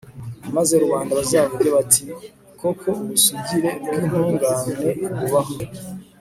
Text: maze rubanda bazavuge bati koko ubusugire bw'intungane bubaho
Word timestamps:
maze 0.55 0.73
rubanda 0.83 1.11
bazavuge 1.19 1.67
bati 1.75 2.03
koko 2.59 2.89
ubusugire 3.03 3.71
bw'intungane 4.03 4.89
bubaho 5.19 5.53